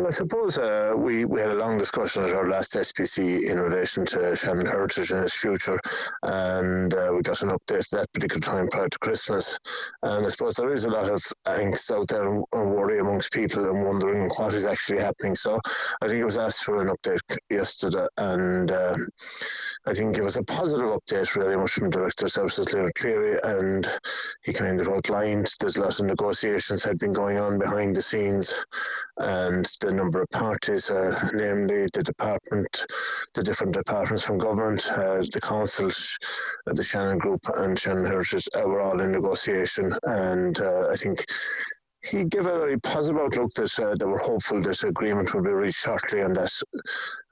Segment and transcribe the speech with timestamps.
[0.00, 3.60] Well, I suppose uh, we, we had a long discussion at our last SPC in
[3.60, 5.78] relation to Shannon Heritage and his future,
[6.22, 9.58] and uh, we got an update at that particular time prior to Christmas.
[10.02, 13.34] And I suppose there is a lot of angst out there and, and worry amongst
[13.34, 15.36] people and wondering what is actually happening.
[15.36, 15.60] So
[16.00, 17.20] I think it was asked for an update
[17.50, 18.96] yesterday, and uh,
[19.86, 23.38] I think it was a positive update, really much from Director of Services Leonard Cleary,
[23.42, 23.86] and
[24.44, 28.02] he kind of outlined there's a lot of negotiations had been going on behind the
[28.02, 28.64] scenes,
[29.18, 32.86] and the number of parties, uh, namely the department,
[33.34, 38.48] the different departments from government, uh, the council, uh, the Shannon Group, and Shannon Heritage
[38.54, 41.18] uh, were all in negotiation, and uh, I think
[42.02, 45.50] he gave a very positive outlook that uh, they were hopeful this agreement would be
[45.50, 46.50] reached shortly on that,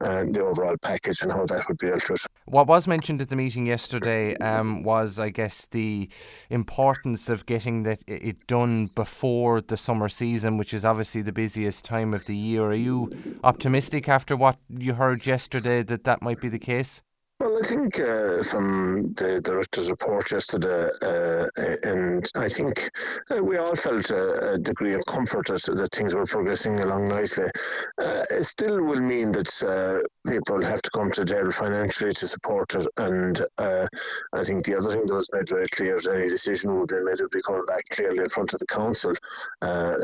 [0.00, 2.26] uh, the overall package and how that would be with.
[2.44, 6.08] What was mentioned at the meeting yesterday um, was, I guess, the
[6.50, 11.84] importance of getting that it done before the summer season, which is obviously the busiest
[11.84, 12.64] time of the year.
[12.64, 13.10] Are you
[13.44, 17.02] optimistic after what you heard yesterday that that might be the case?
[17.40, 21.46] Well, I think uh, from the director's report yesterday, uh,
[21.84, 22.90] and I think
[23.30, 27.06] uh, we all felt a, a, degree of comfort that, that things were progressing along
[27.06, 27.46] nicely.
[27.96, 32.26] Uh, it still will mean that uh, people have to come to table financially to
[32.26, 33.86] support it, and uh,
[34.32, 36.96] I think the other thing that was made very clear is any decision would be
[36.96, 39.12] made would be coming back clearly in front of the council.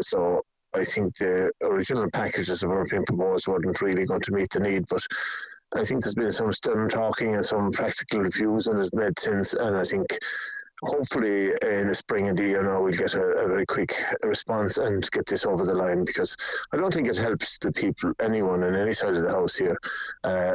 [0.03, 4.61] so I think the original packages were being proposed weren't really going to meet the
[4.61, 5.07] need, but
[5.77, 9.55] I think there's been some stern talking and some practical reviews and has made since,
[9.55, 10.06] and I think
[10.83, 13.94] hopefully in the spring of the year now we'll get a, a, very quick
[14.25, 16.36] response and get this over the line because
[16.72, 19.78] I don't think it helps the people, anyone in any side of the house here,
[20.25, 20.55] uh,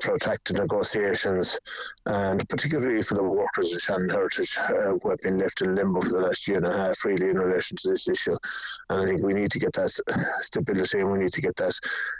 [0.00, 1.58] protracted negotiations
[2.06, 6.00] and particularly for the workers of Shannon Heritage uh, who have been left in limbo
[6.00, 8.36] for the last year and a half really in relation to this issue.
[8.88, 9.90] And I think we need to get that
[10.40, 11.78] stability and we need to get that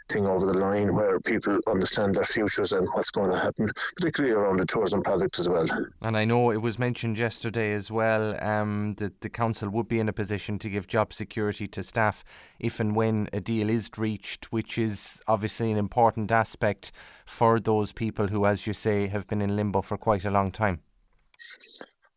[0.09, 4.35] thing over the line where people understand their futures and what's going to happen, particularly
[4.35, 5.67] around the tourism product as well.
[6.03, 10.01] And I know it was mentioned yesterday as well um, that the council would be
[10.01, 12.25] in a position to give job security to staff
[12.59, 16.91] if and when a deal is reached, which is obviously an important aspect
[17.27, 20.51] for those people who, as you say, have been in limbo for quite a long
[20.51, 20.81] time.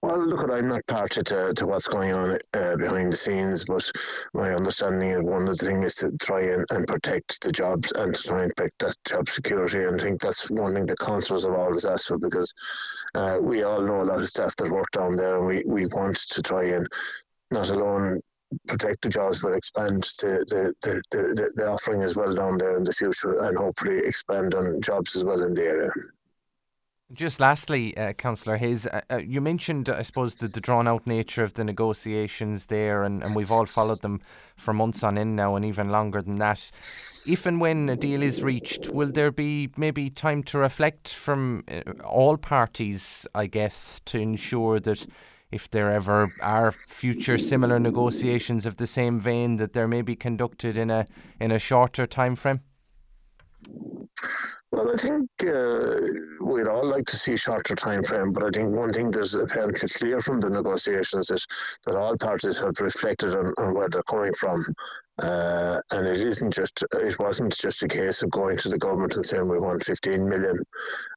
[0.03, 3.89] Well, look, I'm not party to, to what's going on uh, behind the scenes, but
[4.33, 7.93] my understanding of one of the things is to try and, and protect the jobs
[7.93, 9.81] and to try and protect that job security.
[9.81, 12.53] And I think that's one thing the councillors have always asked for because
[13.15, 15.85] uh, we all know a lot of staff that work down there, and we, we
[15.85, 16.85] want to try and
[17.49, 18.19] not alone
[18.67, 22.75] protect the jobs but expand the, the, the, the, the offering as well down there
[22.75, 25.89] in the future and hopefully expand on jobs as well in the area.
[27.11, 31.05] Just lastly, uh, Councillor Hayes, uh, uh, you mentioned, I suppose, the, the drawn out
[31.05, 34.21] nature of the negotiations there, and, and we've all followed them
[34.55, 36.71] for months on end now and even longer than that.
[37.27, 41.65] If and when a deal is reached, will there be maybe time to reflect from
[41.69, 45.05] uh, all parties, I guess, to ensure that
[45.51, 50.77] if there ever are future similar negotiations of the same vein, that they're maybe conducted
[50.77, 51.05] in a
[51.39, 52.61] in a shorter time frame?
[54.73, 55.99] Well, I think uh,
[56.41, 59.35] we'd all like to see a shorter time frame, but I think one thing that's
[59.35, 61.45] apparently clear from the negotiations is
[61.85, 64.65] that all parties have reflected on, on where they're coming from.
[65.21, 69.15] Uh, and it isn't just it wasn't just a case of going to the government
[69.15, 70.57] and saying we want 15 million.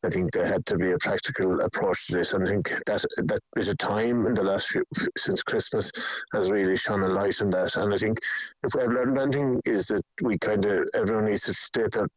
[0.05, 3.07] I think there had to be a practical approach to this, and I think that
[3.17, 4.85] that bit of time in the last few
[5.17, 5.93] since Christmas
[6.35, 7.75] has really shone a light on that.
[7.77, 8.19] And I think
[8.63, 12.09] if we've learned anything is that we kind of everyone needs to state their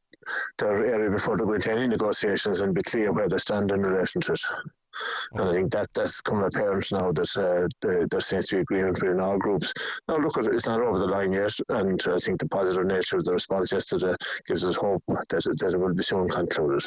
[0.57, 3.81] their area before they go into any negotiations and be clear where they stand in
[3.81, 4.41] relation to it.
[5.33, 8.61] And I think that that's come apparent now that uh, the, there seems to be
[8.61, 9.73] agreement between all groups.
[10.07, 13.25] Now, look, it's not over the line yet, and I think the positive nature of
[13.25, 14.15] the response yesterday
[14.47, 16.83] gives us hope that, that it will be soon concluded.